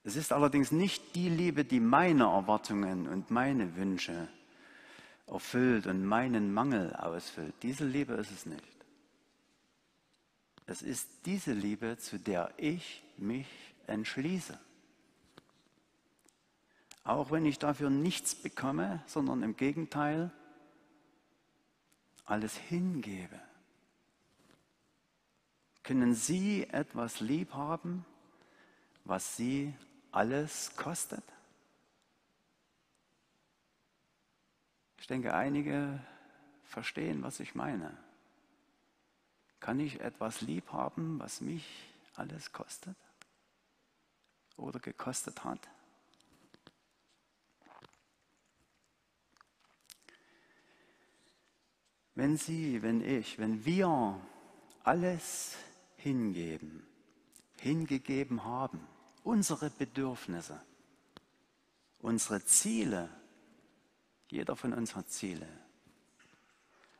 Es 0.04 0.16
ist 0.16 0.32
allerdings 0.32 0.72
nicht 0.72 1.14
die 1.14 1.28
Liebe, 1.28 1.64
die 1.64 1.80
meine 1.80 2.24
Erwartungen 2.24 3.08
und 3.08 3.30
meine 3.30 3.76
Wünsche 3.76 4.28
erfüllt 5.26 5.86
und 5.86 6.04
meinen 6.04 6.52
Mangel 6.52 6.94
ausfüllt. 6.96 7.54
Diese 7.62 7.84
Liebe 7.84 8.14
ist 8.14 8.30
es 8.30 8.46
nicht. 8.46 8.62
Es 10.66 10.82
ist 10.82 11.08
diese 11.26 11.52
Liebe, 11.52 11.98
zu 11.98 12.18
der 12.18 12.52
ich 12.56 13.02
mich 13.16 13.46
entschließe. 13.86 14.58
Auch 17.08 17.30
wenn 17.30 17.46
ich 17.46 17.58
dafür 17.58 17.88
nichts 17.88 18.34
bekomme, 18.34 19.02
sondern 19.06 19.42
im 19.42 19.56
Gegenteil 19.56 20.30
alles 22.26 22.54
hingebe. 22.54 23.40
Können 25.82 26.14
Sie 26.14 26.64
etwas 26.64 27.20
lieb 27.20 27.54
haben, 27.54 28.04
was 29.06 29.38
Sie 29.38 29.72
alles 30.12 30.76
kostet? 30.76 31.24
Ich 34.98 35.06
denke, 35.06 35.32
einige 35.32 35.98
verstehen, 36.64 37.22
was 37.22 37.40
ich 37.40 37.54
meine. 37.54 37.96
Kann 39.60 39.80
ich 39.80 40.00
etwas 40.00 40.42
lieb 40.42 40.72
haben, 40.72 41.18
was 41.18 41.40
mich 41.40 41.64
alles 42.16 42.52
kostet 42.52 42.98
oder 44.58 44.78
gekostet 44.78 45.42
hat? 45.42 45.70
Wenn 52.18 52.36
Sie, 52.36 52.82
wenn 52.82 53.00
ich, 53.00 53.38
wenn 53.38 53.64
wir 53.64 54.20
alles 54.82 55.54
hingeben, 55.98 56.84
hingegeben 57.60 58.42
haben, 58.42 58.84
unsere 59.22 59.70
Bedürfnisse, 59.70 60.60
unsere 62.00 62.44
Ziele, 62.44 63.08
jeder 64.30 64.56
von 64.56 64.72
uns 64.72 64.96
hat 64.96 65.08
Ziele, 65.08 65.46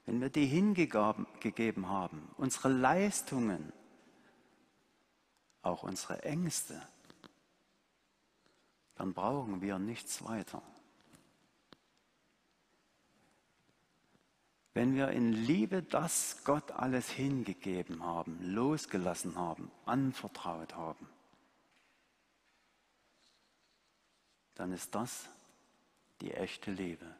wenn 0.06 0.20
wir 0.20 0.30
die 0.30 0.46
hingegeben 0.46 1.88
haben, 1.88 2.30
unsere 2.36 2.68
Leistungen, 2.68 3.72
auch 5.62 5.82
unsere 5.82 6.22
Ängste, 6.22 6.80
dann 8.94 9.14
brauchen 9.14 9.62
wir 9.62 9.80
nichts 9.80 10.22
weiter. 10.22 10.62
Wenn 14.78 14.94
wir 14.94 15.08
in 15.08 15.32
Liebe 15.32 15.82
das 15.82 16.44
Gott 16.44 16.70
alles 16.70 17.10
hingegeben 17.10 18.00
haben, 18.04 18.38
losgelassen 18.40 19.34
haben, 19.34 19.72
anvertraut 19.86 20.76
haben, 20.76 21.08
dann 24.54 24.70
ist 24.72 24.94
das 24.94 25.28
die 26.20 26.30
echte 26.30 26.70
Liebe. 26.70 27.12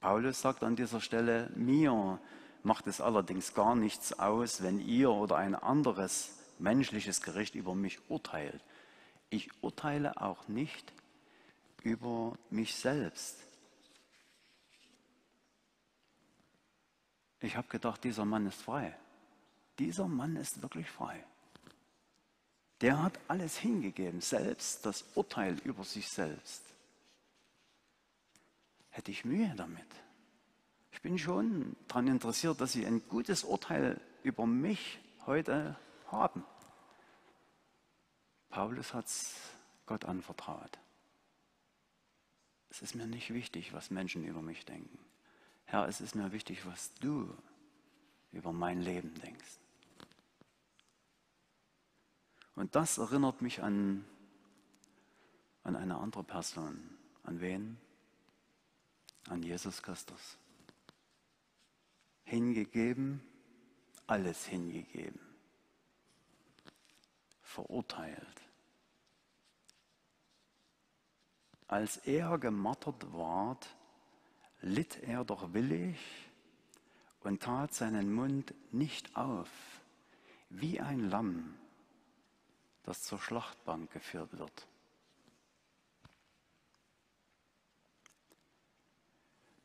Paulus 0.00 0.40
sagt 0.40 0.64
an 0.64 0.74
dieser 0.74 1.00
Stelle, 1.00 1.52
mir 1.54 2.18
macht 2.64 2.88
es 2.88 3.00
allerdings 3.00 3.54
gar 3.54 3.76
nichts 3.76 4.18
aus, 4.18 4.64
wenn 4.64 4.80
ihr 4.80 5.12
oder 5.12 5.36
ein 5.36 5.54
anderes 5.54 6.36
menschliches 6.58 7.22
Gericht 7.22 7.54
über 7.54 7.76
mich 7.76 8.00
urteilt. 8.10 8.64
Ich 9.30 9.48
urteile 9.62 10.20
auch 10.20 10.48
nicht 10.48 10.92
über 11.84 12.36
mich 12.50 12.74
selbst. 12.74 13.47
Ich 17.40 17.56
habe 17.56 17.68
gedacht, 17.68 18.02
dieser 18.04 18.24
Mann 18.24 18.46
ist 18.46 18.62
frei. 18.62 18.96
Dieser 19.78 20.08
Mann 20.08 20.36
ist 20.36 20.60
wirklich 20.62 20.90
frei. 20.90 21.24
Der 22.80 23.02
hat 23.02 23.18
alles 23.28 23.56
hingegeben, 23.56 24.20
selbst 24.20 24.86
das 24.86 25.04
Urteil 25.14 25.58
über 25.64 25.84
sich 25.84 26.08
selbst 26.08 26.62
hätte 28.98 29.12
ich 29.12 29.24
Mühe 29.24 29.54
damit. 29.56 29.86
Ich 30.90 31.00
bin 31.02 31.18
schon 31.18 31.76
daran 31.86 32.08
interessiert, 32.08 32.60
dass 32.60 32.72
Sie 32.72 32.84
ein 32.84 33.00
gutes 33.08 33.44
Urteil 33.44 34.00
über 34.24 34.44
mich 34.44 34.98
heute 35.24 35.78
haben. 36.08 36.44
Paulus 38.50 38.92
hat 38.92 39.06
es 39.06 39.36
Gott 39.86 40.04
anvertraut. 40.04 40.78
Es 42.70 42.82
ist 42.82 42.96
mir 42.96 43.06
nicht 43.06 43.32
wichtig, 43.32 43.72
was 43.72 43.90
Menschen 43.90 44.24
über 44.24 44.42
mich 44.42 44.64
denken. 44.64 44.98
Herr, 45.68 45.88
es 45.88 46.00
ist 46.02 46.14
mir 46.14 46.32
wichtig, 46.32 46.66
was 46.66 46.92
du 46.94 47.34
über 48.32 48.52
mein 48.52 48.82
Leben 48.82 49.14
denkst. 49.22 49.58
Und 52.54 52.74
das 52.74 52.98
erinnert 52.98 53.40
mich 53.40 53.62
an, 53.62 54.04
an 55.62 55.76
eine 55.76 55.96
andere 55.96 56.24
Person. 56.24 56.98
An 57.22 57.40
wen? 57.40 57.78
an 59.30 59.42
Jesus 59.42 59.82
Christus. 59.82 60.38
Hingegeben, 62.24 63.22
alles 64.06 64.46
hingegeben. 64.46 65.20
Verurteilt. 67.42 68.42
Als 71.66 71.98
er 71.98 72.38
gemartert 72.38 73.12
ward, 73.12 73.66
litt 74.60 75.02
er 75.02 75.24
doch 75.24 75.52
willig 75.52 75.98
und 77.20 77.42
tat 77.42 77.74
seinen 77.74 78.12
Mund 78.12 78.54
nicht 78.72 79.16
auf, 79.16 79.50
wie 80.50 80.80
ein 80.80 81.10
Lamm, 81.10 81.58
das 82.82 83.02
zur 83.02 83.20
Schlachtbank 83.20 83.90
geführt 83.92 84.38
wird. 84.38 84.66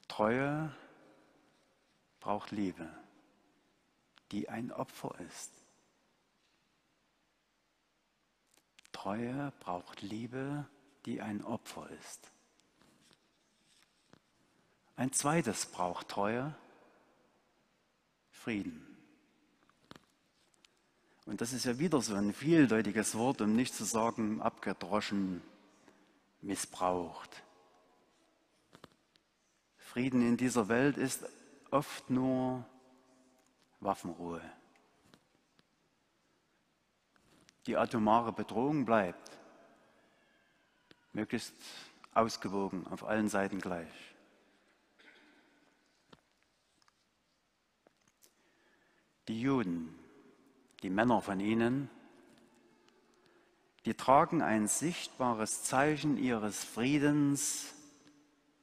Treue 0.07 0.75
braucht 2.19 2.51
Liebe, 2.51 2.87
die 4.31 4.47
ein 4.49 4.71
Opfer 4.71 5.19
ist. 5.21 5.51
Treue 8.91 9.51
braucht 9.59 10.01
Liebe, 10.01 10.67
die 11.05 11.21
ein 11.21 11.43
Opfer 11.43 11.89
ist. 11.89 12.32
Ein 14.95 15.11
zweites 15.11 15.65
braucht 15.65 16.09
Treue, 16.09 16.55
Frieden. 18.29 18.93
Und 21.25 21.41
das 21.41 21.53
ist 21.53 21.65
ja 21.65 21.79
wieder 21.79 22.01
so 22.01 22.13
ein 22.15 22.33
vieldeutiges 22.33 23.15
Wort, 23.15 23.41
um 23.41 23.55
nicht 23.55 23.73
zu 23.73 23.85
sagen 23.85 24.41
abgedroschen, 24.41 25.41
missbraucht. 26.41 27.43
Frieden 29.77 30.21
in 30.21 30.37
dieser 30.37 30.67
Welt 30.67 30.97
ist 30.97 31.23
oft 31.71 32.09
nur 32.09 32.65
Waffenruhe. 33.79 34.41
Die 37.67 37.77
atomare 37.77 38.33
Bedrohung 38.33 38.83
bleibt, 38.83 39.31
möglichst 41.13 41.53
ausgewogen, 42.13 42.85
auf 42.87 43.05
allen 43.05 43.29
Seiten 43.29 43.59
gleich. 43.59 44.12
Die 49.27 49.39
Juden, 49.39 49.97
die 50.81 50.89
Männer 50.89 51.21
von 51.21 51.39
ihnen, 51.39 51.89
die 53.85 53.93
tragen 53.93 54.41
ein 54.41 54.67
sichtbares 54.67 55.63
Zeichen 55.63 56.17
ihres 56.17 56.63
Friedens 56.63 57.73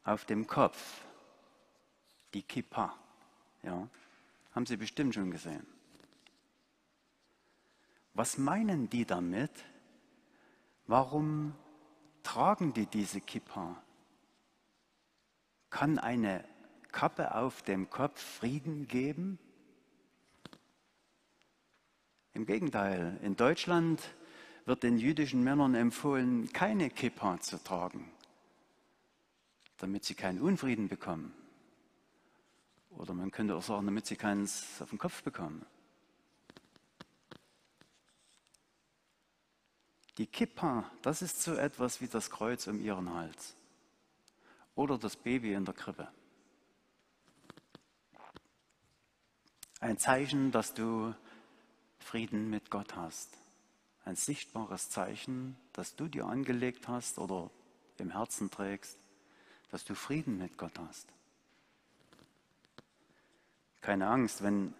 auf 0.04 0.24
dem 0.24 0.46
Kopf, 0.46 1.02
die 2.34 2.42
Kippa. 2.42 2.96
Ja, 3.62 3.88
haben 4.54 4.66
Sie 4.66 4.76
bestimmt 4.76 5.14
schon 5.14 5.30
gesehen. 5.30 5.66
Was 8.14 8.38
meinen 8.38 8.88
die 8.90 9.04
damit? 9.04 9.50
Warum 10.86 11.54
tragen 12.22 12.72
die 12.72 12.86
diese 12.86 13.20
Kippa? 13.20 13.80
Kann 15.68 15.98
eine 15.98 16.44
Kappe 16.90 17.34
auf 17.34 17.62
dem 17.62 17.88
Kopf 17.88 18.20
Frieden 18.20 18.88
geben? 18.88 19.38
Im 22.40 22.46
Gegenteil, 22.46 23.20
in 23.22 23.36
Deutschland 23.36 24.00
wird 24.64 24.82
den 24.82 24.96
jüdischen 24.96 25.44
Männern 25.44 25.74
empfohlen, 25.74 26.50
keine 26.54 26.88
Kippa 26.88 27.38
zu 27.38 27.62
tragen, 27.62 28.10
damit 29.76 30.06
sie 30.06 30.14
keinen 30.14 30.40
Unfrieden 30.40 30.88
bekommen. 30.88 31.34
Oder 32.88 33.12
man 33.12 33.30
könnte 33.30 33.54
auch 33.54 33.62
sagen, 33.62 33.84
damit 33.84 34.06
sie 34.06 34.16
keins 34.16 34.80
auf 34.80 34.88
den 34.88 34.98
Kopf 34.98 35.22
bekommen. 35.22 35.66
Die 40.16 40.26
Kippa, 40.26 40.90
das 41.02 41.20
ist 41.20 41.42
so 41.42 41.52
etwas 41.52 42.00
wie 42.00 42.08
das 42.08 42.30
Kreuz 42.30 42.66
um 42.68 42.80
ihren 42.80 43.12
Hals. 43.12 43.54
Oder 44.74 44.96
das 44.96 45.14
Baby 45.14 45.52
in 45.52 45.66
der 45.66 45.74
Krippe. 45.74 46.08
Ein 49.80 49.98
Zeichen, 49.98 50.50
dass 50.52 50.72
du 50.72 51.14
Frieden 52.00 52.50
mit 52.50 52.70
Gott 52.70 52.96
hast. 52.96 53.36
Ein 54.04 54.16
sichtbares 54.16 54.90
Zeichen, 54.90 55.56
das 55.72 55.94
du 55.94 56.08
dir 56.08 56.26
angelegt 56.26 56.88
hast 56.88 57.18
oder 57.18 57.50
im 57.98 58.10
Herzen 58.10 58.50
trägst, 58.50 58.98
dass 59.70 59.84
du 59.84 59.94
Frieden 59.94 60.38
mit 60.38 60.56
Gott 60.58 60.78
hast. 60.78 61.06
Keine 63.80 64.08
Angst, 64.08 64.42
wenn 64.42 64.74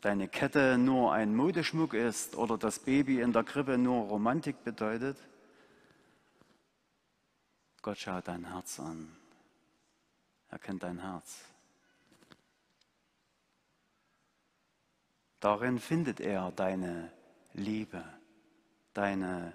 deine 0.00 0.28
Kette 0.28 0.78
nur 0.78 1.12
ein 1.12 1.34
Modeschmuck 1.34 1.94
ist 1.94 2.36
oder 2.36 2.56
das 2.56 2.78
Baby 2.78 3.20
in 3.20 3.32
der 3.32 3.44
Krippe 3.44 3.76
nur 3.76 4.06
Romantik 4.06 4.64
bedeutet. 4.64 5.18
Gott 7.82 7.98
schaut 7.98 8.28
dein 8.28 8.44
Herz 8.52 8.78
an. 8.78 9.16
Er 10.50 10.58
kennt 10.58 10.82
dein 10.82 10.98
Herz. 11.00 11.49
Darin 15.40 15.78
findet 15.78 16.20
er 16.20 16.52
deine 16.52 17.10
Liebe, 17.54 18.04
deine 18.92 19.54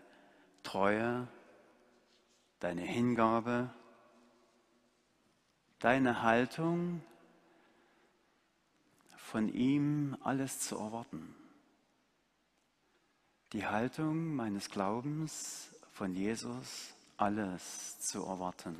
Treue, 0.63 1.27
deine 2.59 2.81
Hingabe, 2.81 3.69
deine 5.79 6.23
Haltung, 6.23 7.03
von 9.35 9.49
ihm 9.49 10.15
alles 10.21 10.59
zu 10.59 10.77
erwarten. 10.77 11.35
Die 13.53 13.65
Haltung 13.65 14.35
meines 14.35 14.69
Glaubens 14.69 15.75
von 15.91 16.13
Jesus 16.13 16.93
alles 17.17 17.99
zu 17.99 18.23
erwarten. 18.23 18.77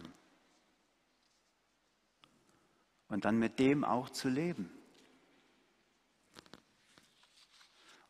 Und 3.10 3.26
dann 3.26 3.38
mit 3.38 3.60
dem 3.60 3.84
auch 3.84 4.10
zu 4.10 4.30
leben. 4.30 4.72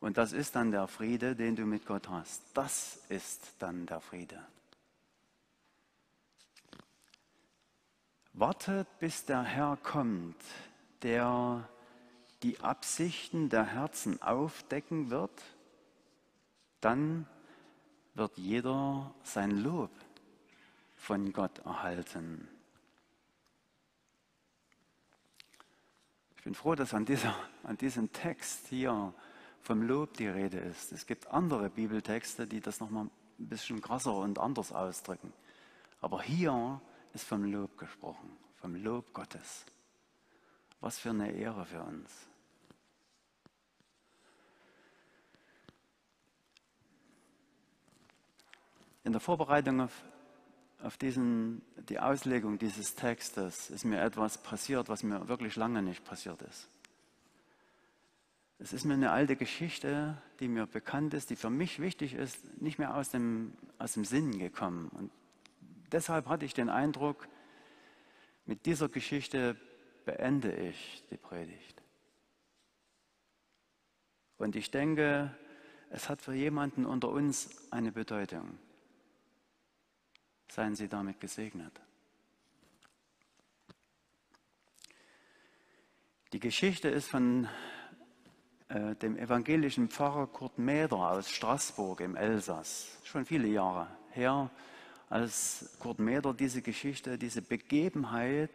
Und 0.06 0.18
das 0.18 0.34
ist 0.34 0.56
dann 0.56 0.70
der 0.70 0.88
Friede, 0.88 1.36
den 1.36 1.56
du 1.56 1.66
mit 1.66 1.88
Gott 1.88 2.10
hast. 2.10 2.44
Das 2.54 3.00
ist 3.10 3.56
dann 3.58 3.88
der 3.88 4.00
Friede. 4.00 4.40
Wartet, 8.34 8.88
bis 9.00 9.26
der 9.26 9.42
Herr 9.42 9.80
kommt, 9.82 10.40
der 11.02 11.68
die 12.44 12.60
Absichten 12.60 13.50
der 13.50 13.66
Herzen 13.66 14.22
aufdecken 14.22 15.10
wird, 15.10 15.42
dann 16.82 17.26
wird 18.14 18.38
jeder 18.38 19.12
sein 19.24 19.50
Lob 19.50 19.90
von 20.98 21.34
Gott 21.34 21.58
erhalten. 21.66 22.48
Ich 26.38 26.44
bin 26.44 26.54
froh, 26.54 26.76
dass 26.76 26.94
an, 26.94 27.06
dieser, 27.06 27.36
an 27.64 27.76
diesem 27.76 28.14
Text 28.14 28.68
hier 28.68 29.12
vom 29.66 29.82
Lob 29.82 30.14
die 30.14 30.28
Rede 30.28 30.60
ist. 30.60 30.92
Es 30.92 31.08
gibt 31.08 31.26
andere 31.28 31.72
Bibeltexte, 31.72 32.46
die 32.46 32.62
das 32.62 32.80
nochmal 32.80 33.06
ein 33.06 33.48
bisschen 33.50 33.82
krasser 33.82 34.14
und 34.14 34.38
anders 34.38 34.72
ausdrücken. 34.72 35.34
Aber 36.02 36.22
hier 36.22 36.80
ist 37.14 37.26
vom 37.26 37.44
Lob 37.52 37.76
gesprochen, 37.76 38.38
vom 38.62 38.76
Lob 38.76 39.12
Gottes. 39.12 39.66
Was 40.82 41.00
für 41.00 41.10
eine 41.10 41.32
Ehre 41.32 41.66
für 41.66 41.82
uns. 41.82 42.12
In 49.04 49.14
der 49.14 49.22
Vorbereitung 49.22 49.82
auf, 49.82 50.04
auf 50.84 50.98
diesen, 50.98 51.64
die 51.90 52.00
Auslegung 52.00 52.60
dieses 52.60 52.94
Textes 52.94 53.72
ist 53.72 53.84
mir 53.84 54.00
etwas 54.00 54.38
passiert, 54.38 54.90
was 54.90 55.02
mir 55.02 55.28
wirklich 55.28 55.56
lange 55.56 55.82
nicht 55.82 56.06
passiert 56.06 56.44
ist. 56.44 56.70
Es 58.58 58.72
ist 58.72 58.86
mir 58.86 58.94
eine 58.94 59.12
alte 59.12 59.36
Geschichte, 59.36 60.22
die 60.40 60.48
mir 60.48 60.66
bekannt 60.66 61.14
ist, 61.14 61.30
die 61.30 61.36
für 61.36 61.50
mich 61.50 61.80
wichtig 61.80 62.14
ist, 62.14 62.62
nicht 62.62 62.80
mehr 62.80 62.96
aus 62.96 63.10
dem, 63.10 63.54
aus 63.80 63.94
dem 63.94 64.06
Sinn 64.06 64.40
gekommen. 64.40 64.90
Und 64.90 65.12
deshalb 65.92 66.28
hatte 66.28 66.46
ich 66.46 66.54
den 66.54 66.70
Eindruck, 66.70 67.28
mit 68.46 68.66
dieser 68.66 68.90
Geschichte 68.90 69.58
beende 70.06 70.52
ich 70.54 71.04
die 71.10 71.18
Predigt. 71.18 71.82
Und 74.38 74.56
ich 74.56 74.72
denke, 74.72 75.36
es 75.90 76.10
hat 76.10 76.22
für 76.22 76.34
jemanden 76.34 76.86
unter 76.86 77.10
uns 77.10 77.72
eine 77.72 77.92
Bedeutung. 77.92 78.58
Seien 80.48 80.76
Sie 80.76 80.88
damit 80.88 81.20
gesegnet. 81.20 81.82
Die 86.34 86.40
Geschichte 86.40 86.90
ist 86.90 87.08
von 87.08 87.48
äh, 88.70 88.96
dem 88.96 89.18
evangelischen 89.18 89.90
Pfarrer 89.90 90.28
Kurt 90.28 90.58
Mäder 90.58 90.98
aus 90.98 91.30
Straßburg 91.30 92.02
im 92.02 92.16
Elsass. 92.16 92.88
Schon 93.04 93.26
viele 93.26 93.48
Jahre 93.48 93.88
her, 94.12 94.50
als 95.10 95.78
Kurt 95.80 96.00
Mäder 96.00 96.34
diese 96.34 96.62
Geschichte, 96.62 97.18
diese 97.18 97.42
Begebenheit 97.42 98.50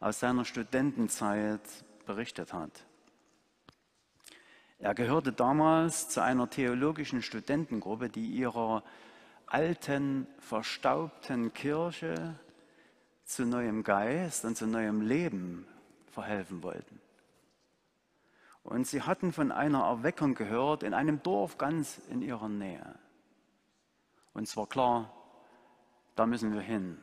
aus 0.00 0.20
seiner 0.20 0.44
Studentenzeit 0.44 1.60
berichtet 2.06 2.52
hat. 2.52 2.84
Er 4.78 4.94
gehörte 4.94 5.32
damals 5.32 6.08
zu 6.08 6.22
einer 6.22 6.50
theologischen 6.50 7.22
Studentengruppe, 7.22 8.08
die 8.08 8.26
ihrer 8.26 8.82
alten, 9.46 10.26
verstaubten 10.38 11.52
Kirche 11.52 12.34
zu 13.24 13.44
neuem 13.44 13.84
Geist 13.84 14.44
und 14.44 14.56
zu 14.56 14.66
neuem 14.66 15.02
Leben 15.02 15.66
verhelfen 16.10 16.62
wollten. 16.62 17.00
Und 18.62 18.86
sie 18.86 19.02
hatten 19.02 19.32
von 19.32 19.50
einer 19.50 19.84
Erweckung 19.84 20.34
gehört 20.34 20.82
in 20.82 20.94
einem 20.94 21.22
Dorf 21.22 21.58
ganz 21.58 21.98
in 22.08 22.22
ihrer 22.22 22.48
Nähe. 22.48 22.98
Und 24.34 24.44
es 24.44 24.56
war 24.56 24.66
klar, 24.66 25.12
da 26.14 26.26
müssen 26.26 26.52
wir 26.52 26.60
hin. 26.60 26.98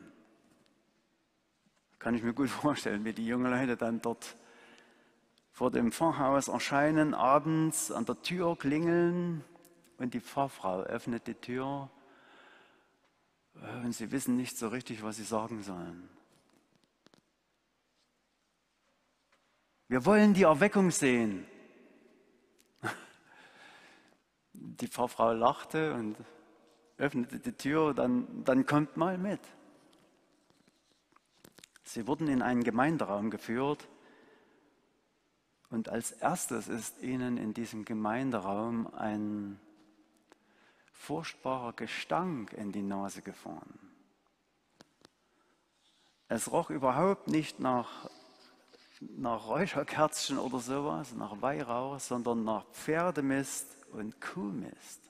Kann 1.98 2.14
ich 2.14 2.22
mir 2.22 2.32
gut 2.32 2.48
vorstellen, 2.50 3.04
wie 3.04 3.12
die 3.12 3.26
jungen 3.26 3.50
Leute 3.50 3.76
dann 3.76 4.00
dort 4.00 4.36
vor 5.52 5.70
dem 5.70 5.92
Pfarrhaus 5.92 6.48
erscheinen, 6.48 7.12
abends 7.12 7.92
an 7.92 8.06
der 8.06 8.22
Tür 8.22 8.56
klingeln 8.56 9.44
und 9.98 10.14
die 10.14 10.20
Pfarrfrau 10.20 10.80
öffnet 10.84 11.26
die 11.26 11.34
Tür 11.34 11.90
und 13.82 13.92
sie 13.92 14.10
wissen 14.10 14.36
nicht 14.36 14.56
so 14.56 14.68
richtig, 14.68 15.02
was 15.02 15.16
sie 15.16 15.24
sagen 15.24 15.62
sollen. 15.62 16.08
Wir 19.90 20.06
wollen 20.06 20.34
die 20.34 20.44
Erweckung 20.44 20.92
sehen. 20.92 21.44
Die 24.52 24.86
Pfarrfrau 24.86 25.32
lachte 25.32 25.94
und 25.94 26.16
öffnete 26.96 27.40
die 27.40 27.50
Tür, 27.50 27.92
dann, 27.92 28.44
dann 28.44 28.66
kommt 28.66 28.96
mal 28.96 29.18
mit. 29.18 29.40
Sie 31.82 32.06
wurden 32.06 32.28
in 32.28 32.40
einen 32.40 32.62
Gemeinderaum 32.62 33.30
geführt 33.30 33.88
Und 35.70 35.88
als 35.88 36.12
erstes 36.12 36.68
ist 36.68 37.02
ihnen 37.02 37.36
in 37.36 37.52
diesem 37.52 37.84
Gemeinderaum 37.84 38.94
ein 38.94 39.58
furchtbarer 40.92 41.72
Gestank 41.72 42.52
in 42.52 42.70
die 42.70 42.82
Nase 42.82 43.22
gefahren. 43.22 43.76
Es 46.28 46.52
roch 46.52 46.70
überhaupt 46.70 47.26
nicht 47.26 47.58
nach, 47.58 48.08
nach 49.00 49.48
Räucherkerzchen 49.48 50.38
oder 50.38 50.58
sowas, 50.58 51.14
nach 51.14 51.40
Weihrauch, 51.40 51.98
sondern 51.98 52.44
nach 52.44 52.66
Pferdemist 52.66 53.66
und 53.92 54.20
Kuhmist. 54.20 55.00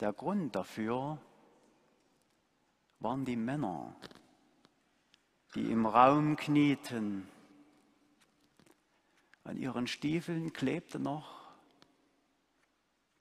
Der 0.00 0.12
Grund 0.12 0.54
dafür 0.54 1.18
waren 2.98 3.24
die 3.24 3.36
Männer, 3.36 3.96
die 5.54 5.70
im 5.70 5.86
Raum 5.86 6.36
knieten. 6.36 7.28
An 9.44 9.56
ihren 9.56 9.86
Stiefeln 9.86 10.52
klebte 10.52 10.98
noch 10.98 11.42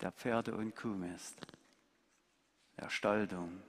der 0.01 0.11
Pferde- 0.11 0.55
und 0.55 0.75
Kuhmist, 0.75 1.39
der 2.77 2.89
Staldung. 2.89 3.61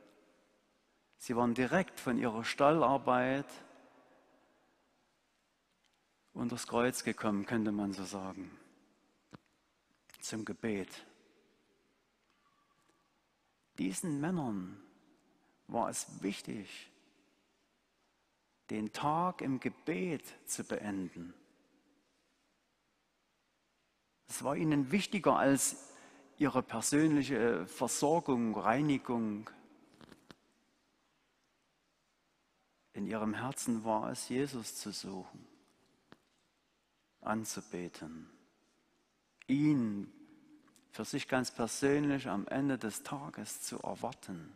Sie 1.19 1.37
waren 1.37 1.55
direkt 1.55 2.01
von 2.01 2.19
ihrer 2.19 2.45
Stallarbeit 2.45 3.47
unters 6.35 6.67
Kreuz 6.67 7.05
gekommen, 7.05 7.47
könnte 7.47 7.73
man 7.73 7.93
so 7.93 8.05
sagen, 8.05 8.51
zum 10.21 10.45
Gebet. 10.45 10.89
Diesen 13.79 14.21
Männern 14.21 14.81
war 15.67 15.89
es 15.89 16.23
wichtig, 16.23 16.91
den 18.71 18.93
Tag 18.93 19.41
im 19.41 19.61
Gebet 19.61 20.25
zu 20.47 20.65
beenden. 20.65 21.35
Es 24.29 24.43
war 24.43 24.57
ihnen 24.57 24.91
wichtiger 24.91 25.37
als 25.37 25.91
ihre 26.39 26.63
persönliche 26.63 27.67
Versorgung, 27.67 28.57
Reinigung. 28.57 29.51
In 32.95 33.07
ihrem 33.07 33.35
Herzen 33.35 33.85
war 33.85 34.11
es, 34.11 34.29
Jesus 34.29 34.77
zu 34.77 34.91
suchen, 34.91 35.47
anzubeten, 37.23 38.31
ihn 39.47 40.13
für 40.91 41.05
sich 41.05 41.27
ganz 41.27 41.51
persönlich 41.51 42.29
am 42.29 42.47
Ende 42.49 42.79
des 42.79 43.03
Tages 43.03 43.63
zu 43.63 43.79
erwarten. 43.79 44.53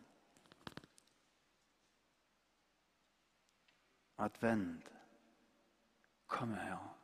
Advent, 4.17 4.83
komme 6.27 6.59
her. 6.61 6.95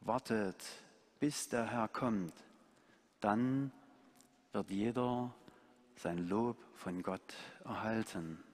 Wartet, 0.00 0.64
bis 1.18 1.48
der 1.48 1.70
Herr 1.70 1.88
kommt, 1.88 2.32
dann 3.20 3.72
wird 4.52 4.70
jeder 4.70 5.34
sein 5.96 6.28
Lob 6.28 6.56
von 6.74 7.02
Gott 7.02 7.34
erhalten. 7.64 8.45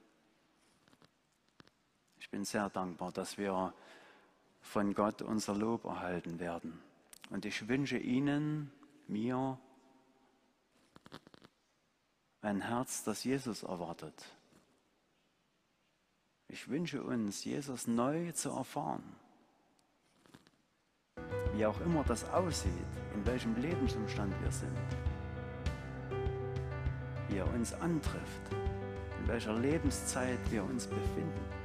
Ich 2.32 2.38
bin 2.38 2.46
sehr 2.46 2.70
dankbar, 2.70 3.12
dass 3.12 3.36
wir 3.36 3.74
von 4.62 4.94
Gott 4.94 5.20
unser 5.20 5.54
Lob 5.54 5.84
erhalten 5.84 6.40
werden. 6.40 6.80
Und 7.28 7.44
ich 7.44 7.68
wünsche 7.68 7.98
Ihnen, 7.98 8.72
mir, 9.06 9.58
ein 12.40 12.62
Herz, 12.62 13.04
das 13.04 13.22
Jesus 13.24 13.64
erwartet. 13.64 14.14
Ich 16.48 16.70
wünsche 16.70 17.02
uns, 17.02 17.44
Jesus 17.44 17.86
neu 17.86 18.32
zu 18.32 18.48
erfahren. 18.48 19.04
Wie 21.52 21.66
auch 21.66 21.82
immer 21.82 22.02
das 22.02 22.24
aussieht, 22.30 22.72
in 23.12 23.26
welchem 23.26 23.54
Lebensumstand 23.60 24.32
wir 24.42 24.52
sind. 24.52 24.78
Wie 27.28 27.36
er 27.36 27.52
uns 27.52 27.74
antrifft, 27.74 28.52
in 29.20 29.28
welcher 29.28 29.52
Lebenszeit 29.52 30.38
wir 30.50 30.64
uns 30.64 30.86
befinden. 30.86 31.61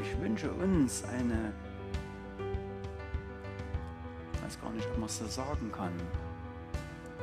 Ich 0.00 0.18
wünsche 0.20 0.50
uns 0.50 1.04
eine, 1.04 1.52
ich 4.32 4.42
weiß 4.42 4.60
gar 4.60 4.70
nicht, 4.70 4.88
ob 4.88 4.98
man 4.98 5.06
es 5.06 5.18
so 5.18 5.26
sagen 5.26 5.70
kann, 5.70 5.92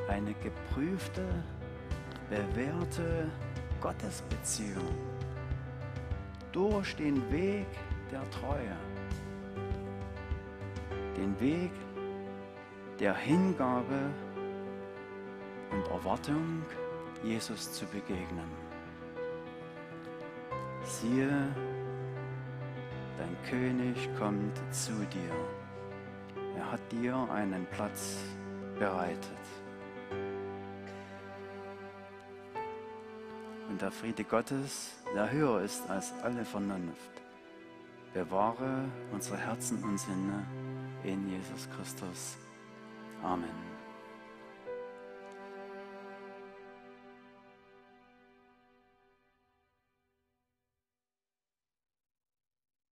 eine 0.08 0.34
geprüfte, 0.36 1.26
bewährte 2.30 3.30
Gottesbeziehung 3.82 4.96
durch 6.52 6.96
den 6.96 7.32
Weg 7.32 7.68
der 8.12 8.30
Treue, 8.30 8.78
den 11.18 11.40
Weg 11.40 11.72
der 13.00 13.16
Hingabe 13.16 14.12
und 15.72 15.88
Erwartung, 15.88 16.64
Jesus 17.24 17.72
zu 17.74 17.86
begegnen. 17.86 18.50
Siehe, 20.84 21.48
König 23.50 24.10
kommt 24.18 24.58
zu 24.72 24.92
dir. 24.92 25.36
Er 26.56 26.72
hat 26.72 26.92
dir 26.92 27.16
einen 27.32 27.66
Platz 27.68 28.18
bereitet. 28.80 29.20
Und 33.70 33.82
der 33.82 33.92
Friede 33.92 34.24
Gottes, 34.24 34.96
der 35.14 35.32
höher 35.32 35.62
ist 35.62 35.90
als 35.90 36.14
alle 36.24 36.46
Vernunft, 36.46 37.12
bewahre 38.14 38.86
unsere 39.12 39.38
Herzen 39.38 39.84
und 39.84 40.00
Sinne 40.00 40.46
in 41.04 41.30
Jesus 41.30 41.70
Christus. 41.76 42.38
Amen. 43.22 43.67